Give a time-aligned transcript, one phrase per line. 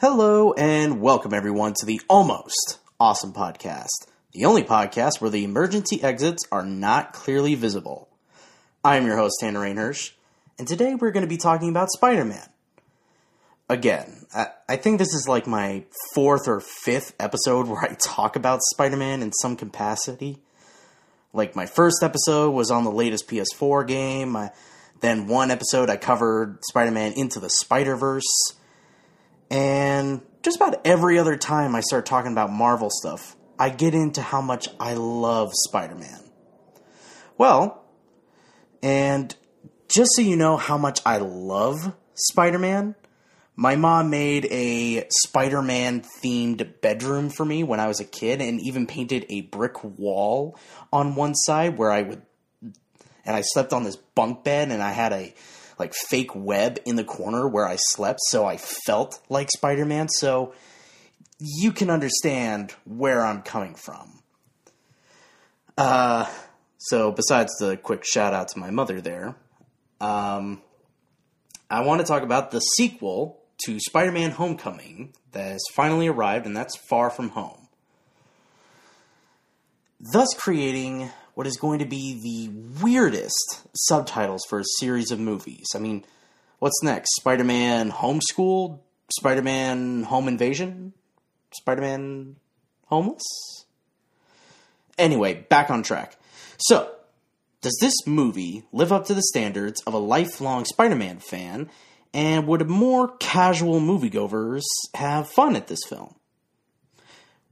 [0.00, 3.86] Hello and welcome everyone to the Almost Awesome Podcast,
[4.32, 8.08] the only podcast where the emergency exits are not clearly visible.
[8.82, 10.14] I am your host, Tanner Rainhirsch,
[10.58, 12.48] and today we're going to be talking about Spider Man.
[13.68, 18.34] Again, I, I think this is like my fourth or fifth episode where I talk
[18.34, 20.40] about Spider Man in some capacity.
[21.32, 24.50] Like, my first episode was on the latest PS4 game, I,
[25.00, 28.54] then one episode I covered Spider Man Into the Spider Verse
[29.52, 34.22] and just about every other time I start talking about Marvel stuff, I get into
[34.22, 36.20] how much I love Spider Man.
[37.36, 37.84] Well,
[38.82, 39.36] and
[39.88, 42.94] just so you know how much I love Spider Man,
[43.54, 48.40] my mom made a Spider Man themed bedroom for me when I was a kid
[48.40, 50.58] and even painted a brick wall
[50.92, 52.22] on one side where I would.
[53.24, 55.34] And I slept on this bunk bed and I had a
[55.78, 60.08] like fake web in the corner where I slept, so I felt like Spider Man.
[60.08, 60.54] So
[61.38, 64.22] you can understand where I'm coming from.
[65.76, 66.26] Uh,
[66.78, 69.36] so besides the quick shout out to my mother there,
[70.00, 70.62] um,
[71.70, 76.46] I want to talk about the sequel to Spider Man Homecoming that has finally arrived,
[76.46, 77.68] and that's Far From Home.
[80.00, 85.66] Thus, creating what is going to be the weirdest subtitles for a series of movies.
[85.74, 86.04] I mean,
[86.58, 87.14] what's next?
[87.16, 88.80] Spider Man Homeschooled?
[89.10, 90.92] Spider Man Home Invasion?
[91.52, 92.36] Spider Man
[92.86, 93.22] Homeless?
[94.98, 96.16] Anyway, back on track.
[96.58, 96.90] So,
[97.62, 101.70] does this movie live up to the standards of a lifelong Spider Man fan?
[102.14, 106.14] And would more casual moviegoers have fun at this film?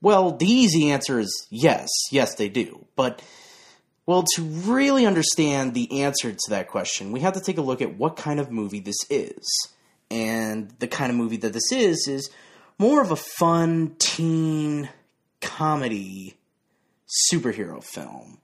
[0.03, 2.87] Well, the easy answer is yes, yes, they do.
[2.97, 3.23] But
[4.07, 7.81] well, to really understand the answer to that question, we have to take a look
[7.81, 9.47] at what kind of movie this is.
[10.11, 12.31] And the kind of movie that this is is
[12.79, 14.89] more of a fun teen
[15.41, 16.37] comedy
[17.31, 18.39] superhero film,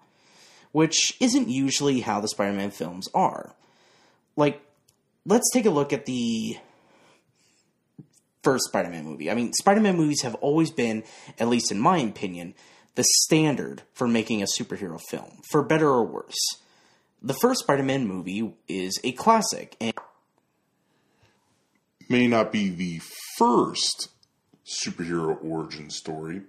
[0.73, 3.55] which isn't usually how the Spider Man films are.
[4.37, 4.61] Like,
[5.27, 6.57] let's take a look at the
[8.43, 9.31] first Spider Man movie.
[9.31, 11.03] I mean, Spider Man movies have always been,
[11.39, 12.55] at least in my opinion,
[12.95, 16.39] the standard for making a superhero film, for better or worse.
[17.21, 19.93] The first Spider Man movie is a classic and
[22.09, 23.01] may not be the
[23.37, 24.11] first
[24.65, 26.43] superhero origin story.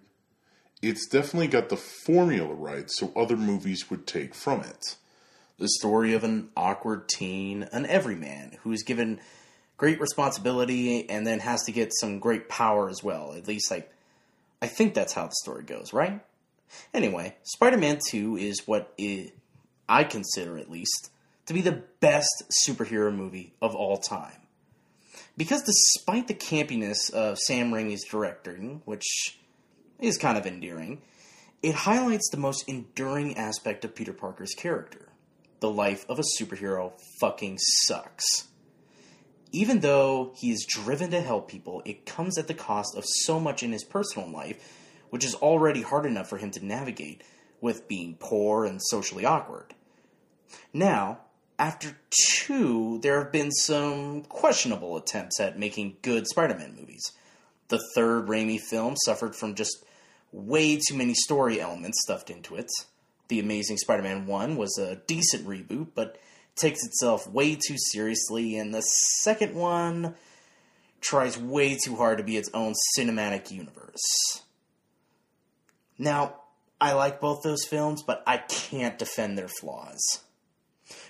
[0.82, 4.96] It's definitely got the formula right, so other movies would take from it.
[5.60, 9.20] The story of an awkward teen, an everyman, who is given
[9.76, 13.34] great responsibility and then has to get some great power as well.
[13.34, 13.92] At least, like,
[14.62, 16.22] I think that's how the story goes, right?
[16.94, 18.94] Anyway, Spider Man 2 is what
[19.90, 21.12] I consider, at least,
[21.46, 24.42] to be the best superhero movie of all time.
[25.38, 29.40] Because despite the campiness of Sam Raimi's directing, which
[30.00, 31.02] is kind of endearing,
[31.64, 35.07] it highlights the most enduring aspect of Peter Parker's character.
[35.60, 38.48] The life of a superhero fucking sucks.
[39.52, 43.40] Even though he is driven to help people, it comes at the cost of so
[43.40, 44.60] much in his personal life
[45.10, 47.24] which is already hard enough for him to navigate
[47.62, 49.74] with being poor and socially awkward.
[50.74, 51.20] Now,
[51.58, 57.12] after two, there have been some questionable attempts at making good Spider Man movies.
[57.70, 59.84] The third Raimi film suffered from just
[60.32, 62.70] way too many story elements stuffed into it.
[63.28, 66.18] The Amazing Spider Man 1 was a decent reboot, but
[66.56, 70.16] takes itself way too seriously, and the second one
[71.02, 74.42] tries way too hard to be its own cinematic universe.
[75.98, 76.42] Now,
[76.80, 80.24] I like both those films, but I can't defend their flaws.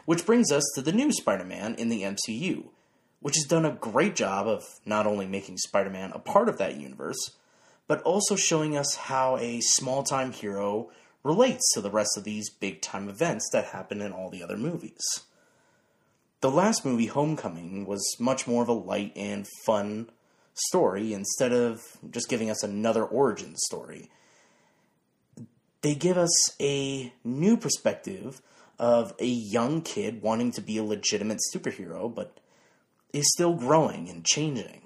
[0.05, 2.69] Which brings us to the new Spider Man in the MCU,
[3.19, 6.57] which has done a great job of not only making Spider Man a part of
[6.57, 7.31] that universe,
[7.87, 10.89] but also showing us how a small time hero
[11.27, 14.57] relates to the rest of these big time events that happen in all the other
[14.57, 15.01] movies.
[16.41, 20.09] The last movie, Homecoming, was much more of a light and fun
[20.53, 24.09] story instead of just giving us another origin story
[25.81, 28.41] they give us a new perspective
[28.79, 32.39] of a young kid wanting to be a legitimate superhero, but
[33.13, 34.81] is still growing and changing.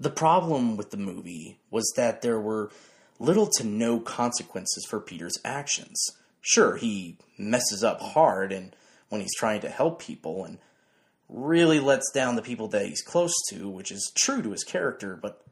[0.00, 2.70] The problem with the movie was that there were
[3.18, 6.02] little to no consequences for Peter's actions.
[6.40, 8.74] Sure, he messes up hard and
[9.08, 10.58] when he's trying to help people and
[11.28, 15.18] really lets down the people that he's close to, which is true to his character,
[15.20, 15.44] but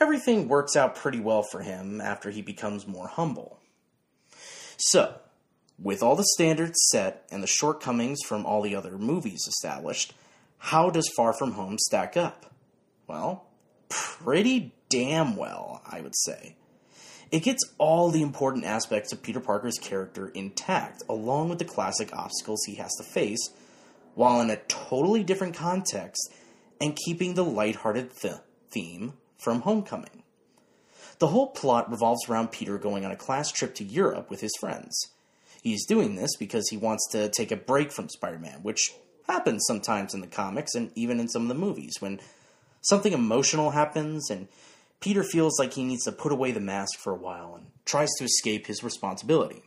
[0.00, 3.58] everything works out pretty well for him after he becomes more humble.
[4.76, 5.16] So,
[5.78, 10.14] with all the standards set and the shortcomings from all the other movies established,
[10.58, 12.52] how does Far From Home stack up?
[13.06, 13.46] Well,
[13.88, 16.56] pretty damn well, I would say.
[17.30, 22.14] It gets all the important aspects of Peter Parker's character intact, along with the classic
[22.14, 23.50] obstacles he has to face,
[24.14, 26.32] while in a totally different context
[26.80, 28.34] and keeping the lighthearted th-
[28.70, 30.22] theme from Homecoming.
[31.18, 34.54] The whole plot revolves around Peter going on a class trip to Europe with his
[34.60, 35.10] friends.
[35.62, 38.92] He's doing this because he wants to take a break from Spider Man, which
[39.26, 42.20] happens sometimes in the comics and even in some of the movies when
[42.82, 44.46] something emotional happens and
[45.00, 48.10] Peter feels like he needs to put away the mask for a while and tries
[48.18, 49.62] to escape his responsibility,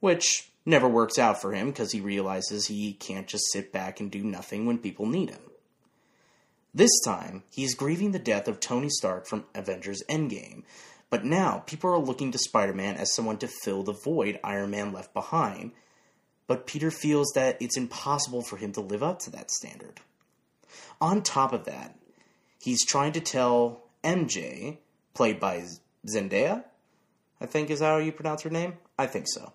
[0.00, 4.10] which never works out for him because he realizes he can't just sit back and
[4.10, 5.42] do nothing when people need him.
[6.74, 10.64] This time, he is grieving the death of Tony Stark from Avengers Endgame,
[11.08, 14.70] but now people are looking to Spider Man as someone to fill the void Iron
[14.70, 15.70] Man left behind,
[16.48, 20.00] but Peter feels that it's impossible for him to live up to that standard.
[21.00, 21.96] On top of that,
[22.60, 24.78] he's trying to tell MJ,
[25.14, 25.64] played by
[26.06, 26.64] Zendaya,
[27.40, 28.74] I think is how you pronounce her name?
[28.98, 29.52] I think so.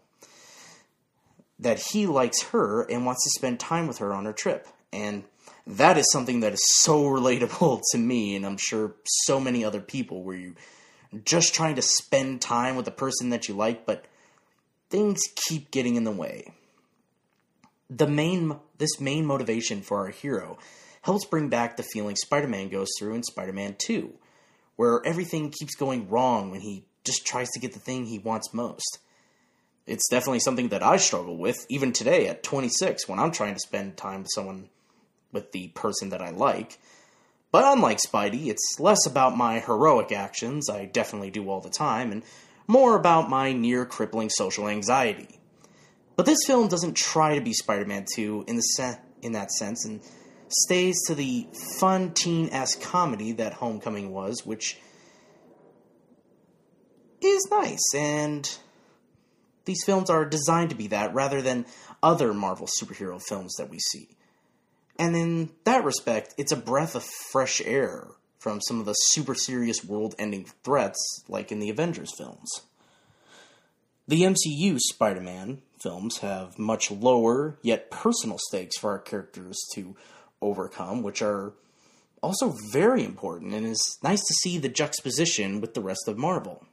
[1.60, 4.68] That he likes her and wants to spend time with her on her trip.
[4.92, 5.24] And
[5.66, 9.82] that is something that is so relatable to me, and I'm sure so many other
[9.82, 10.56] people, where you
[11.26, 14.06] just trying to spend time with the person that you like, but
[14.90, 16.54] things keep getting in the way.
[17.90, 20.58] The main this main motivation for our hero
[21.02, 24.14] helps bring back the feeling Spider-Man goes through in Spider-Man 2,
[24.80, 28.54] where everything keeps going wrong when he just tries to get the thing he wants
[28.54, 29.00] most.
[29.86, 33.60] It's definitely something that I struggle with even today at 26 when I'm trying to
[33.60, 34.70] spend time with someone
[35.34, 36.80] with the person that I like.
[37.52, 42.14] But unlike Spidey, it's less about my heroic actions, I definitely do all the time,
[42.14, 42.24] and
[42.66, 45.42] more about my near crippling social anxiety.
[46.16, 49.52] But this film doesn't try to be Spider Man 2 in, the se- in that
[49.52, 50.00] sense and
[50.50, 51.48] stays to the
[51.80, 54.78] fun teen esque comedy that Homecoming was, which
[57.22, 58.58] is nice, and
[59.66, 61.66] these films are designed to be that rather than
[62.02, 64.10] other Marvel superhero films that we see.
[64.98, 68.08] And in that respect, it's a breath of fresh air
[68.40, 72.50] from some of the super serious world ending threats like in the Avengers films.
[74.08, 79.96] The MCU Spider Man films have much lower, yet personal stakes for our characters to
[80.42, 81.54] overcome, which are
[82.22, 86.66] also very important, and is nice to see the juxtaposition with the rest of Marvel.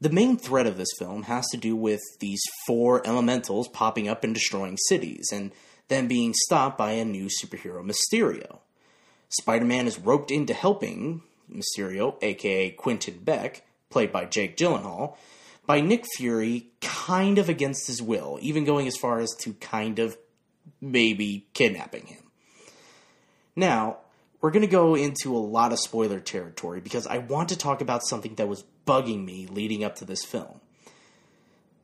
[0.00, 4.24] The main threat of this film has to do with these four elementals popping up
[4.24, 5.52] and destroying cities, and
[5.88, 8.58] then being stopped by a new superhero, Mysterio.
[9.28, 11.22] Spider Man is roped into helping
[11.52, 15.16] Mysterio, aka Quentin Beck, played by Jake Gyllenhaal,
[15.66, 19.98] by Nick Fury, kind of against his will, even going as far as to kind
[19.98, 20.16] of
[20.80, 22.29] maybe kidnapping him.
[23.56, 23.98] Now,
[24.40, 27.80] we're going to go into a lot of spoiler territory because I want to talk
[27.80, 30.60] about something that was bugging me leading up to this film.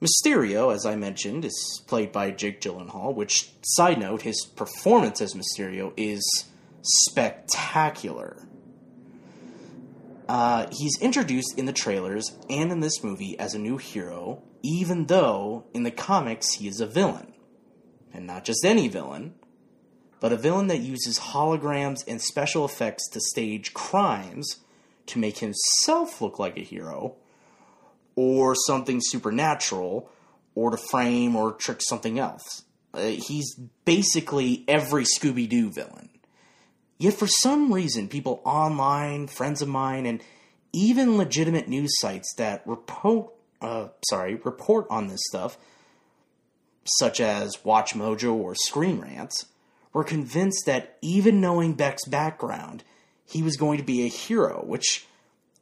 [0.01, 5.35] Mysterio, as I mentioned, is played by Jake Gyllenhaal, which, side note, his performance as
[5.35, 6.23] Mysterio is
[6.83, 8.47] spectacular.
[10.29, 15.07] Uh, he's introduced in the trailers and in this movie as a new hero, even
[15.07, 17.33] though in the comics he is a villain.
[18.13, 19.35] And not just any villain,
[20.21, 24.57] but a villain that uses holograms and special effects to stage crimes
[25.07, 27.17] to make himself look like a hero
[28.15, 30.11] or something supernatural
[30.55, 32.65] or to frame or trick something else.
[32.95, 33.55] Uh, he's
[33.85, 36.09] basically every Scooby Doo villain.
[36.99, 40.23] Yet for some reason, people online, friends of mine, and
[40.73, 45.59] even legitimate news sites that report, uh, sorry, report on this stuff,
[46.99, 49.45] such as Watch Mojo or Screen Rants,
[49.97, 52.85] were convinced that even knowing Beck's background,
[53.25, 55.07] he was going to be a hero, which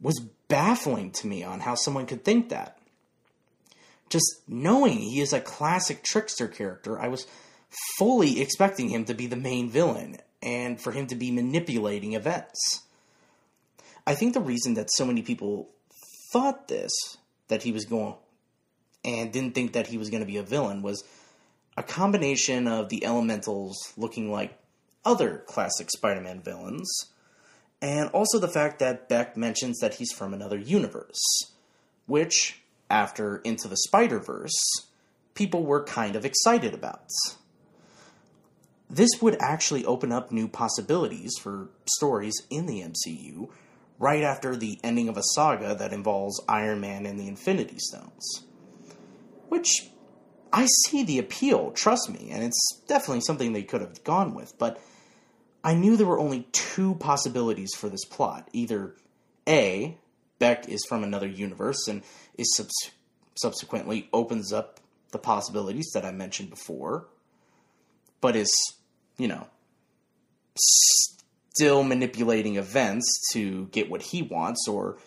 [0.01, 2.77] was baffling to me on how someone could think that.
[4.11, 7.29] Just knowing he is a classic trickster character, I was
[7.97, 12.83] fully expecting him to be the main villain and for him to be manipulating events.
[14.05, 15.69] I think the reason that so many people
[16.33, 16.91] thought this,
[17.47, 18.17] that he was going,
[19.05, 21.05] and didn't think that he was going to be a villain, was
[21.77, 24.59] a combination of the elementals looking like
[25.05, 27.11] other classic Spider Man villains
[27.83, 31.21] and also the fact that Beck mentions that he's from another universe,
[32.07, 34.55] which, after Into the Spider Verse,
[35.35, 37.05] people were kind of excited about.
[38.89, 43.51] This would actually open up new possibilities for stories in the MCU
[43.99, 48.45] right after the ending of a saga that involves Iron Man and the Infinity Stones.
[49.49, 49.89] which
[50.55, 54.57] I see the appeal, trust me, and it's definitely something they could have gone with,
[54.57, 54.81] but
[55.65, 58.49] I knew there were only two possibilities for this plot.
[58.53, 58.95] Either
[59.49, 59.99] A,
[60.39, 62.05] Beck is from another universe and
[62.39, 62.93] is subs-
[63.35, 64.79] subsequently opens up
[65.11, 67.09] the possibilities that I mentioned before,
[68.21, 68.53] but is,
[69.19, 69.49] you know,
[70.57, 74.99] still manipulating events to get what he wants, or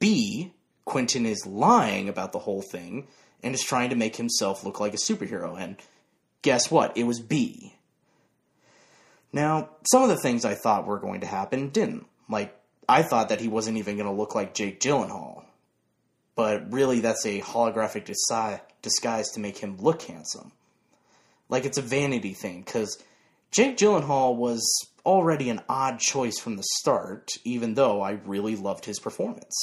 [0.00, 0.52] B,
[0.84, 3.06] Quentin is lying about the whole thing
[3.42, 5.58] and is trying to make himself look like a superhero.
[5.58, 5.76] And
[6.42, 6.96] guess what?
[6.96, 7.74] It was B.
[9.32, 12.06] Now, some of the things I thought were going to happen didn't.
[12.28, 12.56] Like,
[12.88, 15.44] I thought that he wasn't even going to look like Jake Gyllenhaal.
[16.34, 20.52] But really, that's a holographic disi- disguise to make him look handsome.
[21.48, 23.02] Like, it's a vanity thing, because
[23.50, 24.64] Jake Gyllenhaal was
[25.04, 29.54] already an odd choice from the start, even though I really loved his performance.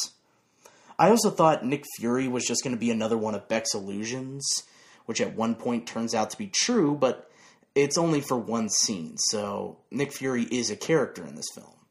[0.99, 4.63] I also thought Nick Fury was just going to be another one of Beck's illusions,
[5.05, 7.29] which at one point turns out to be true, but
[7.75, 11.85] it's only for one scene, so Nick Fury is a character in this film.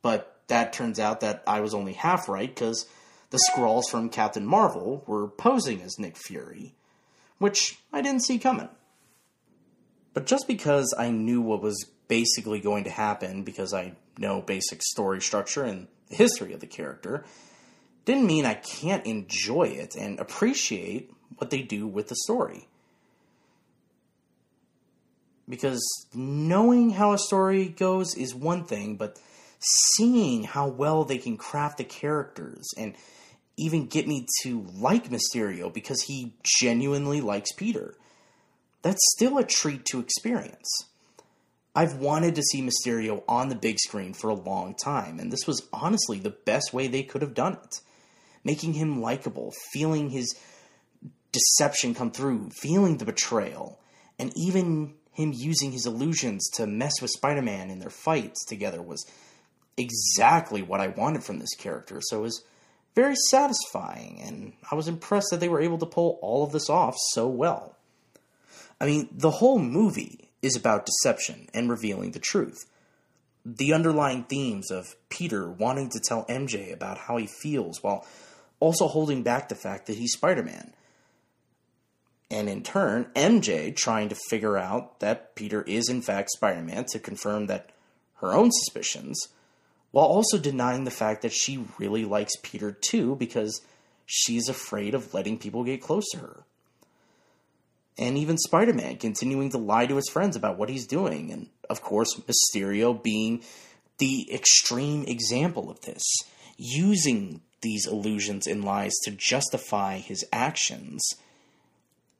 [0.00, 2.86] But that turns out that I was only half right because
[3.28, 6.74] the Skrulls from Captain Marvel were posing as Nick Fury,
[7.38, 8.70] which I didn't see coming.
[10.14, 14.82] But just because I knew what was basically going to happen, because I know basic
[14.82, 17.24] story structure and the history of the character,
[18.10, 22.66] didn't mean I can't enjoy it and appreciate what they do with the story.
[25.48, 25.80] Because
[26.12, 29.18] knowing how a story goes is one thing, but
[29.94, 32.94] seeing how well they can craft the characters and
[33.56, 37.94] even get me to like Mysterio because he genuinely likes Peter,
[38.82, 40.68] that's still a treat to experience.
[41.76, 45.46] I've wanted to see Mysterio on the big screen for a long time, and this
[45.46, 47.80] was honestly the best way they could have done it.
[48.44, 50.34] Making him likable, feeling his
[51.32, 53.78] deception come through, feeling the betrayal,
[54.18, 58.80] and even him using his illusions to mess with Spider Man in their fights together
[58.80, 59.04] was
[59.76, 62.00] exactly what I wanted from this character.
[62.02, 62.44] So it was
[62.94, 66.68] very satisfying, and I was impressed that they were able to pull all of this
[66.68, 67.76] off so well.
[68.80, 72.64] I mean, the whole movie is about deception and revealing the truth.
[73.44, 78.06] The underlying themes of Peter wanting to tell MJ about how he feels while
[78.60, 80.72] also holding back the fact that he's Spider Man.
[82.30, 86.84] And in turn, MJ trying to figure out that Peter is in fact Spider Man
[86.90, 87.70] to confirm that
[88.16, 89.28] her own suspicions,
[89.90, 93.60] while also denying the fact that she really likes Peter too because
[94.06, 96.44] she's afraid of letting people get close to her
[98.00, 101.48] and even Spider Man continuing to lie to his friends about what he's doing, and
[101.68, 103.42] of course, Mysterio being
[103.98, 106.02] the extreme example of this,
[106.56, 111.02] using these illusions and lies to justify his actions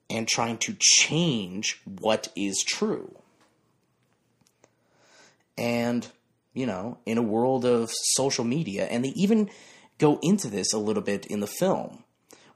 [0.09, 3.17] and trying to change what is true.
[5.57, 6.07] And,
[6.53, 9.51] you know, in a world of social media, and they even
[9.99, 12.05] go into this a little bit in the film.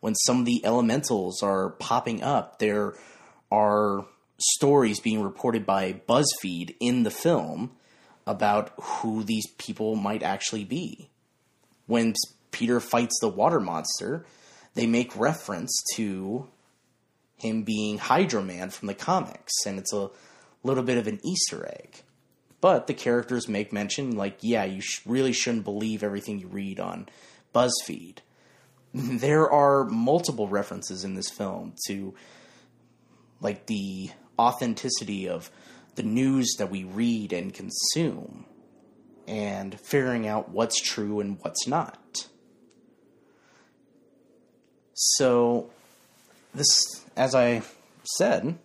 [0.00, 2.94] When some of the elementals are popping up, there
[3.50, 4.06] are
[4.38, 7.72] stories being reported by BuzzFeed in the film
[8.26, 11.10] about who these people might actually be.
[11.86, 12.14] When
[12.54, 14.24] Peter fights the water monster,
[14.74, 16.48] they make reference to
[17.36, 20.10] him being Hydro Man from the comics, and it's a
[20.62, 22.02] little bit of an Easter egg.
[22.60, 26.78] But the characters make mention, like, yeah, you sh- really shouldn't believe everything you read
[26.78, 27.08] on
[27.52, 28.18] BuzzFeed.
[28.94, 32.14] There are multiple references in this film to
[33.40, 35.50] like the authenticity of
[35.96, 38.46] the news that we read and consume
[39.26, 42.28] and figuring out what's true and what's not.
[44.94, 45.70] So,
[46.54, 46.66] this,
[47.16, 47.62] as I
[48.16, 48.58] said,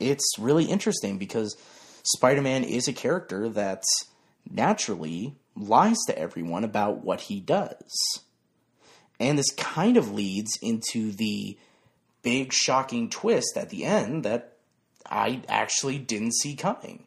[0.00, 1.56] it's really interesting because
[2.02, 3.84] Spider Man is a character that
[4.50, 8.20] naturally lies to everyone about what he does.
[9.20, 11.56] And this kind of leads into the
[12.22, 14.56] big shocking twist at the end that
[15.08, 17.04] I actually didn't see coming.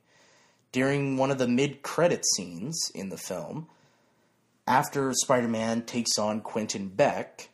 [0.71, 3.67] During one of the mid credit scenes in the film,
[4.67, 7.49] after Spider Man takes on Quentin Beck,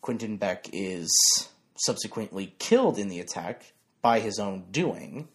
[0.00, 1.10] Quentin Beck is
[1.76, 5.28] subsequently killed in the attack by his own doing.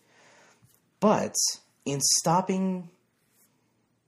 [1.00, 1.36] But
[1.86, 2.89] in stopping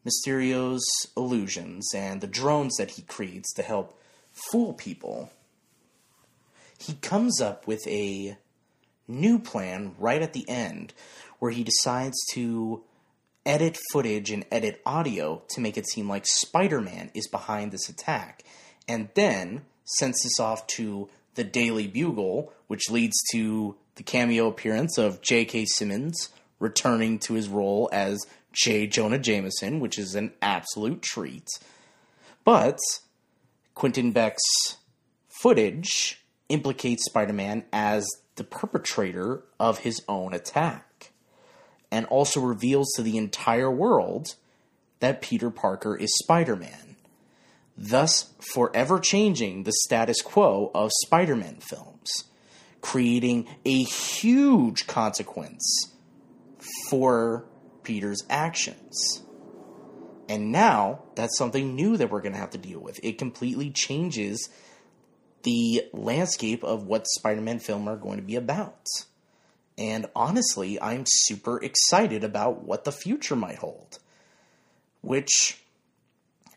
[0.04, 0.86] Mysterio's
[1.18, 4.00] illusions and the drones that he creates to help
[4.32, 5.32] fool people,
[6.78, 8.38] he comes up with a
[9.08, 10.94] new plan right at the end
[11.40, 12.84] where he decides to
[13.46, 17.90] edit footage and edit audio to make it seem like Spider Man is behind this
[17.90, 18.44] attack,
[18.88, 24.98] and then sends this off to the Daily Bugle, which leads to the cameo appearance
[24.98, 25.66] of J.K.
[25.66, 28.88] Simmons returning to his role as J.
[28.88, 31.48] Jonah Jameson, which is an absolute treat.
[32.44, 32.80] But
[33.74, 34.78] Quentin Beck's
[35.28, 41.12] footage implicates Spider Man as the perpetrator of his own attack,
[41.92, 44.36] and also reveals to the entire world
[45.00, 46.95] that Peter Parker is Spider Man,
[47.78, 52.26] thus forever changing the status quo of Spider Man films,
[52.82, 55.92] creating a huge consequence
[56.90, 57.46] for
[57.84, 59.22] Peter's actions.
[60.28, 63.00] And now that's something new that we're going to have to deal with.
[63.04, 64.50] It completely changes
[65.44, 68.88] the landscape of what Spider Man film are going to be about.
[69.78, 74.00] And honestly, I'm super excited about what the future might hold.
[75.02, 75.62] Which,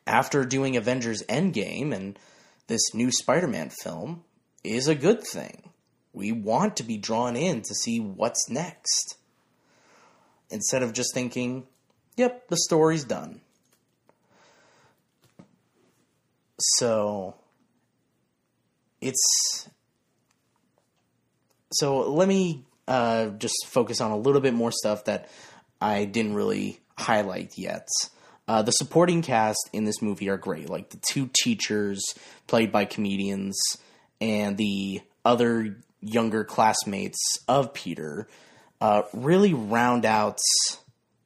[0.09, 2.19] after doing Avengers Endgame and
[2.67, 4.25] this new Spider Man film,
[4.65, 5.71] is a good thing.
[6.13, 9.17] We want to be drawn in to see what's next.
[10.51, 11.67] Instead of just thinking,
[12.17, 13.43] yep, the story's done.
[16.59, 17.37] So,
[19.01, 19.69] it's
[21.71, 25.29] so let me uh, just focus on a little bit more stuff that
[25.81, 27.87] I didn't really highlight yet.
[28.49, 32.03] Uh, the supporting cast in this movie are great, like the two teachers
[32.47, 33.55] played by comedians
[34.23, 38.27] and the other younger classmates of Peter
[38.81, 40.39] uh, really round out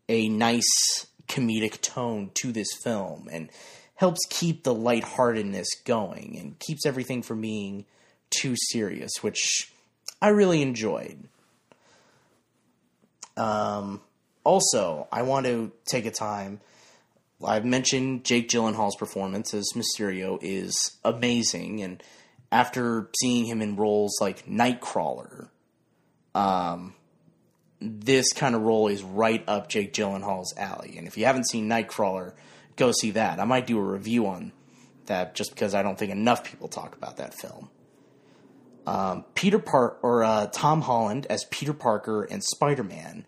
[0.09, 3.51] a nice comedic tone to this film and
[3.95, 7.85] helps keep the lightheartedness going and keeps everything from being
[8.31, 9.73] too serious, which
[10.21, 11.29] I really enjoyed.
[13.37, 14.01] Um,
[14.45, 16.61] also, I want to take a time.
[17.45, 22.03] I've mentioned Jake Gyllenhaal's performance as Mysterio is amazing, and
[22.51, 25.49] after seeing him in roles like Nightcrawler,
[26.35, 26.95] um,
[27.81, 30.97] this kind of role is right up Jake Gyllenhaal's alley.
[30.97, 32.35] And if you haven't seen Nightcrawler,
[32.77, 33.41] go see that.
[33.41, 34.53] I might do a review on
[35.07, 37.71] that just because I don't think enough people talk about that film.
[38.87, 43.27] Um, Peter Park or uh, Tom Holland as Peter Parker and Spider Man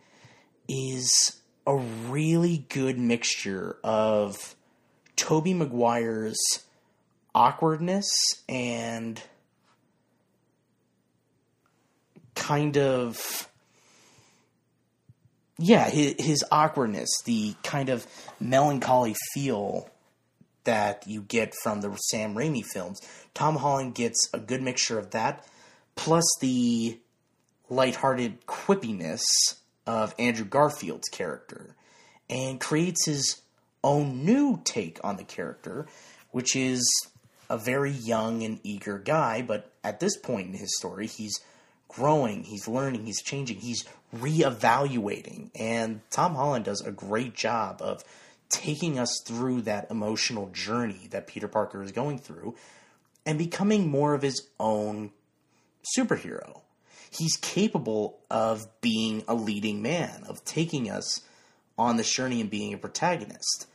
[0.68, 4.54] is a really good mixture of
[5.16, 6.38] Tobey Maguire's
[7.34, 8.08] awkwardness
[8.48, 9.20] and
[12.34, 13.48] kind of
[15.58, 18.06] yeah, his, his awkwardness, the kind of
[18.40, 19.88] melancholy feel
[20.64, 23.00] that you get from the Sam Raimi films.
[23.34, 25.46] Tom Holland gets a good mixture of that,
[25.94, 26.98] plus the
[27.68, 29.22] lighthearted quippiness
[29.86, 31.74] of Andrew Garfield's character,
[32.28, 33.42] and creates his
[33.82, 35.86] own new take on the character,
[36.30, 36.84] which is
[37.50, 41.38] a very young and eager guy, but at this point in his story, he's
[41.88, 43.84] growing, he's learning, he's changing, he's
[44.16, 45.50] reevaluating.
[45.54, 48.02] And Tom Holland does a great job of
[48.48, 52.54] taking us through that emotional journey that Peter Parker is going through
[53.26, 55.10] and becoming more of his own
[55.96, 56.60] superhero.
[57.16, 61.20] He's capable of being a leading man, of taking us
[61.78, 63.66] on this journey and being a protagonist.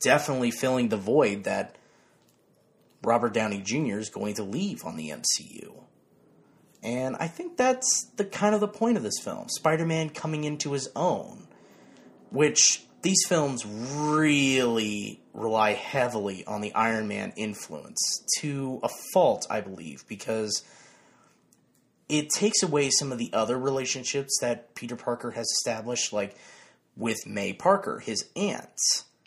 [0.00, 1.76] Definitely filling the void that
[3.02, 3.98] Robert Downey Jr.
[3.98, 5.82] is going to leave on the MCU.
[6.82, 9.48] And I think that's the kind of the point of this film.
[9.48, 11.48] Spider-Man coming into his own,
[12.30, 19.60] which these films really rely heavily on the Iron Man influence to a fault, I
[19.60, 20.62] believe, because
[22.08, 26.36] it takes away some of the other relationships that Peter Parker has established, like
[26.96, 28.78] with May Parker, his aunt,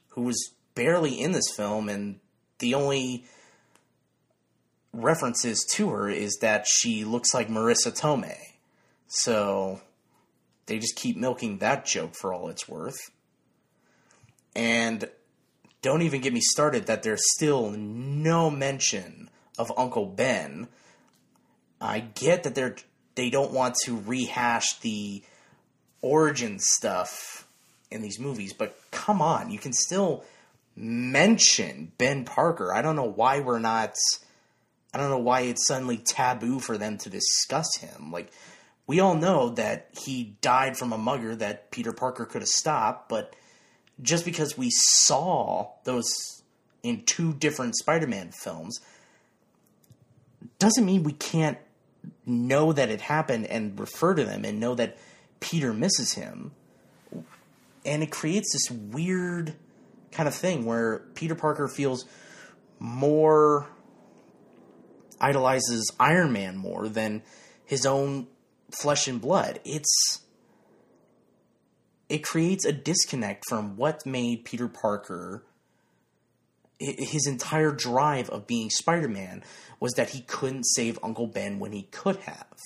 [0.10, 2.20] who was barely in this film, and
[2.60, 3.26] the only
[4.94, 8.54] references to her is that she looks like Marisa Tomei.
[9.08, 9.82] So
[10.66, 13.12] they just keep milking that joke for all it's worth.
[14.56, 15.10] And
[15.82, 20.68] don't even get me started that there's still no mention of Uncle Ben.
[21.82, 22.76] I get that they're
[23.16, 25.22] they don't want to rehash the
[26.02, 27.48] origin stuff
[27.90, 30.24] in these movies, but come on, you can still
[30.76, 32.74] mention Ben Parker.
[32.74, 33.96] I don't know why we're not
[34.94, 38.12] I don't know why it's suddenly taboo for them to discuss him.
[38.12, 38.32] Like,
[38.88, 43.08] we all know that he died from a mugger that Peter Parker could have stopped,
[43.08, 43.34] but
[44.02, 46.10] just because we saw those
[46.84, 48.82] in two different Spider Man films
[50.60, 51.58] doesn't mean we can't
[52.26, 54.98] know that it happened and refer to them and know that
[55.40, 56.52] Peter misses him.
[57.86, 59.56] And it creates this weird
[60.12, 62.06] kind of thing where Peter Parker feels
[62.80, 63.68] more
[65.20, 67.22] idolizes Iron Man more than
[67.66, 68.28] his own
[68.72, 69.60] flesh and blood.
[69.64, 70.22] It's
[72.10, 75.44] it creates a disconnect from what made Peter Parker
[76.82, 79.44] his entire drive of being Spider-Man
[79.80, 82.58] was that he couldn't save Uncle Ben when he could have.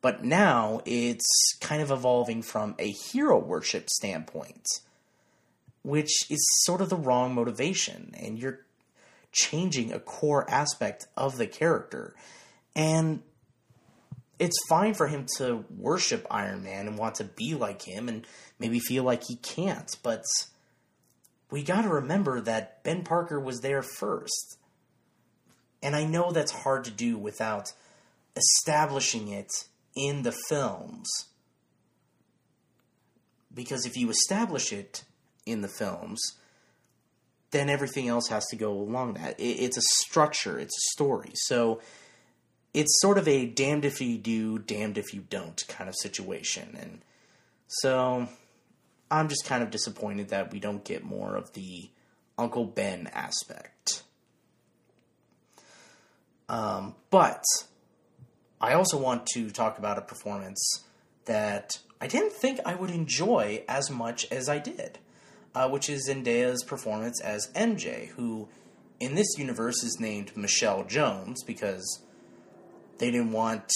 [0.00, 1.26] But now it's
[1.60, 4.66] kind of evolving from a hero worship standpoint,
[5.82, 8.60] which is sort of the wrong motivation, and you're
[9.32, 12.14] changing a core aspect of the character.
[12.76, 13.22] And
[14.38, 18.24] it's fine for him to worship Iron Man and want to be like him and
[18.60, 20.22] maybe feel like he can't, but
[21.50, 24.58] we got to remember that Ben Parker was there first.
[25.82, 27.72] And I know that's hard to do without
[28.36, 29.50] establishing it
[29.96, 31.08] in the films.
[33.52, 35.04] Because if you establish it
[35.46, 36.20] in the films,
[37.50, 39.36] then everything else has to go along that.
[39.38, 41.30] it's a structure, it's a story.
[41.34, 41.80] So
[42.74, 46.76] it's sort of a damned if you do, damned if you don't kind of situation.
[46.78, 47.00] And
[47.66, 48.28] so
[49.10, 51.90] I'm just kind of disappointed that we don't get more of the
[52.36, 54.02] Uncle Ben aspect.
[56.48, 57.42] Um, but
[58.60, 60.84] I also want to talk about a performance
[61.26, 64.98] that I didn't think I would enjoy as much as I did,
[65.54, 68.48] uh, which is Zendaya's performance as MJ, who
[69.00, 72.02] in this universe is named Michelle Jones because
[72.98, 73.70] they didn't want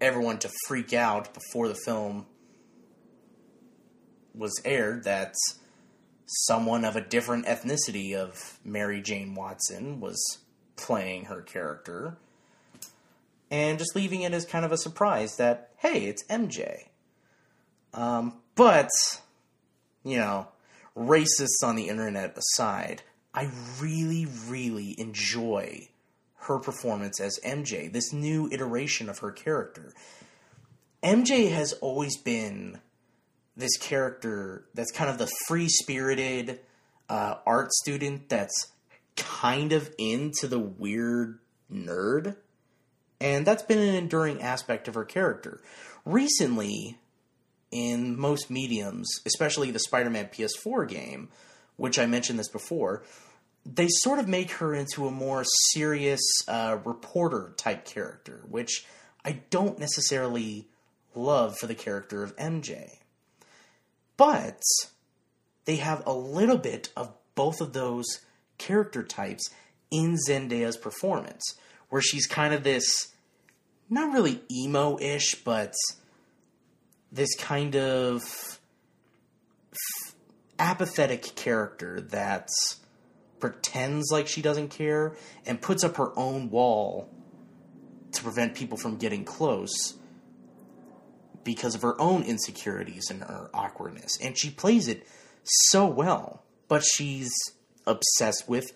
[0.00, 2.26] everyone to freak out before the film
[4.34, 5.34] was aired that
[6.26, 10.38] someone of a different ethnicity of Mary Jane Watson was
[10.76, 12.16] playing her character.
[13.50, 16.84] And just leaving it as kind of a surprise that, hey, it's MJ.
[17.92, 18.88] Um, but,
[20.04, 20.48] you know,
[20.96, 23.02] racists on the internet aside,
[23.34, 25.88] I really, really enjoy
[26.42, 29.92] her performance as MJ, this new iteration of her character.
[31.02, 32.80] MJ has always been
[33.60, 36.60] this character that's kind of the free spirited
[37.08, 38.72] uh, art student that's
[39.16, 41.38] kind of into the weird
[41.72, 42.36] nerd.
[43.20, 45.60] And that's been an enduring aspect of her character.
[46.04, 46.98] Recently,
[47.70, 51.28] in most mediums, especially the Spider Man PS4 game,
[51.76, 53.02] which I mentioned this before,
[53.66, 58.86] they sort of make her into a more serious uh, reporter type character, which
[59.24, 60.66] I don't necessarily
[61.14, 62.99] love for the character of MJ.
[64.20, 64.60] But
[65.64, 68.04] they have a little bit of both of those
[68.58, 69.48] character types
[69.90, 71.54] in Zendaya's performance,
[71.88, 73.14] where she's kind of this
[73.88, 75.72] not really emo ish, but
[77.10, 78.20] this kind of
[80.58, 82.50] apathetic character that
[83.38, 87.08] pretends like she doesn't care and puts up her own wall
[88.12, 89.94] to prevent people from getting close
[91.50, 94.16] because of her own insecurities and her awkwardness.
[94.22, 95.04] And she plays it
[95.42, 97.32] so well, but she's
[97.88, 98.70] obsessed with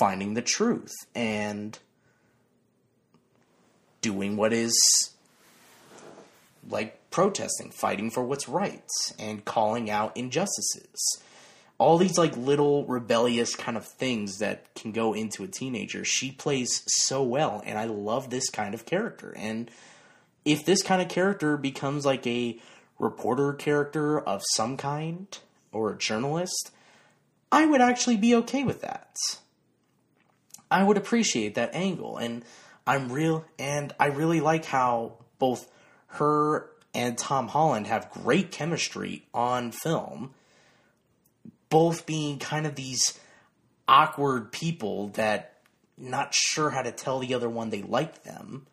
[0.00, 1.78] finding the truth and
[4.00, 4.76] doing what is
[6.68, 11.22] like protesting, fighting for what's right, and calling out injustices
[11.78, 16.32] all these like little rebellious kind of things that can go into a teenager she
[16.32, 19.70] plays so well and i love this kind of character and
[20.48, 22.58] if this kind of character becomes like a
[22.98, 25.38] reporter character of some kind
[25.72, 26.70] or a journalist
[27.52, 29.14] i would actually be okay with that
[30.70, 32.44] i would appreciate that angle and
[32.86, 35.70] i'm real and i really like how both
[36.06, 40.34] her and tom holland have great chemistry on film
[41.70, 43.18] both being kind of these
[43.86, 45.58] awkward people that
[45.96, 48.66] not sure how to tell the other one they like them.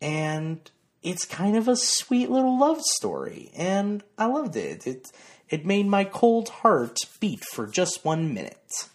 [0.00, 0.58] And
[1.02, 4.86] it's kind of a sweet little love story, and I loved it.
[4.86, 5.06] It
[5.48, 8.88] it made my cold heart beat for just one minute.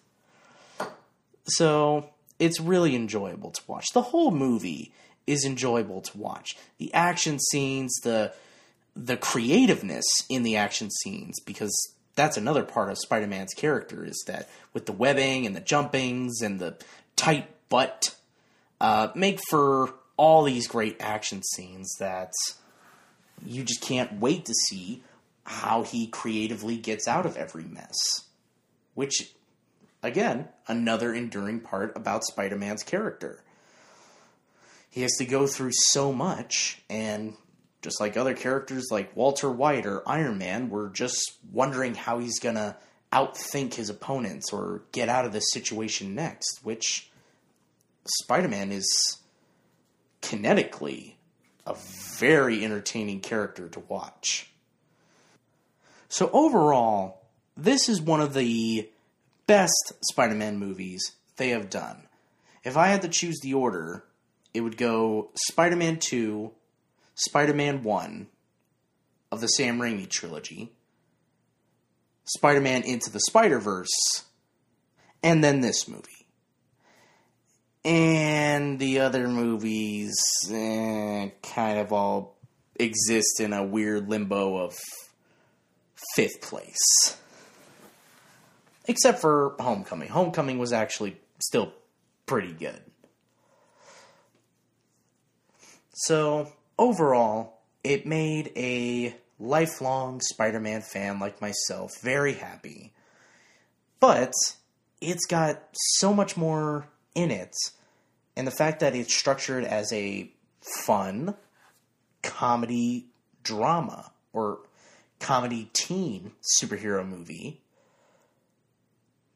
[1.46, 3.86] So it's really enjoyable to watch.
[3.94, 4.94] The whole movie
[5.28, 6.56] is enjoyable to watch.
[6.78, 8.34] The action scenes, the
[8.96, 11.76] the creativeness in the action scenes, because
[12.16, 16.60] that's another part of Spider-Man's character is that with the webbing and the jumpings and
[16.60, 16.78] the
[17.18, 18.16] tight butt,
[18.80, 22.32] uh, make for all these great action scenes that
[23.46, 25.04] you just can't wait to see
[25.44, 27.96] how he creatively gets out of every mess.
[28.94, 29.32] Which,
[30.02, 33.44] again, another enduring part about Spider Man's character.
[34.90, 37.36] He has to go through so much, and
[37.82, 42.40] just like other characters like Walter White or Iron Man, we're just wondering how he's
[42.40, 42.78] going to
[43.12, 47.12] outthink his opponents or get out of this situation next, which
[48.22, 49.18] Spider Man is
[50.26, 51.14] kinetically
[51.68, 51.76] a
[52.18, 54.50] very entertaining character to watch.
[56.10, 57.22] So, overall,
[57.56, 58.90] this is one of the
[59.48, 62.08] best Spider Man movies they have done.
[62.64, 64.04] If I had to choose the order,
[64.54, 66.52] it would go Spider Man 2,
[67.14, 68.28] Spider Man 1
[69.32, 70.72] of the Sam Raimi trilogy,
[72.24, 74.24] Spider Man Into the Spider Verse,
[75.22, 76.25] and then this movie.
[77.86, 80.16] And the other movies
[80.52, 82.36] eh, kind of all
[82.76, 84.74] exist in a weird limbo of
[86.16, 87.16] fifth place.
[88.86, 90.10] Except for Homecoming.
[90.10, 91.74] Homecoming was actually still
[92.26, 92.82] pretty good.
[95.94, 102.94] So, overall, it made a lifelong Spider Man fan like myself very happy.
[104.00, 104.34] But
[105.02, 107.56] it's got so much more in it.
[108.36, 110.30] And the fact that it's structured as a
[110.86, 111.36] fun
[112.22, 113.08] comedy
[113.44, 114.60] drama or
[115.20, 117.62] comedy teen superhero movie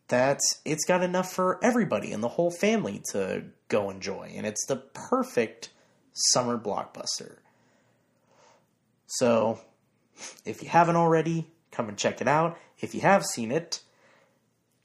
[0.10, 4.32] that it's got enough for everybody and the whole family to go enjoy.
[4.36, 5.70] And it's the perfect
[6.14, 7.38] summer blockbuster.
[9.06, 9.60] So,
[10.46, 12.58] if you haven't already, come and check it out.
[12.80, 13.82] If you have seen it,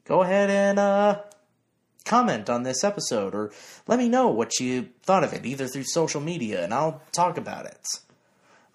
[0.04, 1.20] go ahead and uh,
[2.04, 3.52] comment on this episode or
[3.86, 7.36] let me know what you thought of it, either through social media, and I'll talk
[7.38, 7.86] about it.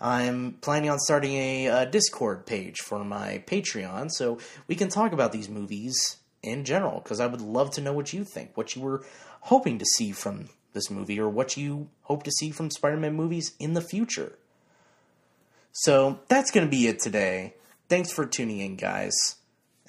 [0.02, 4.38] I'm planning on starting a, a Discord page for my Patreon so
[4.68, 8.14] we can talk about these movies in general because I would love to know what
[8.14, 9.04] you think, what you were
[9.42, 13.16] hoping to see from this movie, or what you hope to see from Spider Man
[13.16, 14.38] movies in the future.
[15.72, 17.56] So that's going to be it today.
[17.90, 19.14] Thanks for tuning in, guys,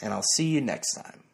[0.01, 1.30] and I'll see you next time.